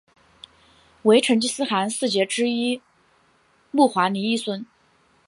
[1.03, 2.81] 为成吉思汗四杰之一
[3.69, 4.65] 木华黎裔孙。